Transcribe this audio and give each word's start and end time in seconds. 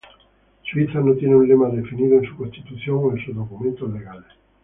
Suiza 0.63 0.99
no 0.99 1.13
tiene 1.13 1.35
un 1.35 1.47
lema 1.47 1.69
definido 1.69 2.17
en 2.17 2.25
su 2.25 2.35
constitución 2.35 3.01
o 3.03 3.11
en 3.15 3.23
sus 3.23 3.35
documentos 3.35 3.87
legales. 3.93 4.25